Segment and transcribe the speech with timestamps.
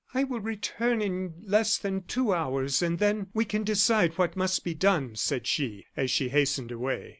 [0.15, 4.63] "I will return in less than two hours, and then we can decide what must
[4.63, 7.09] be done," said she, as she hastened away.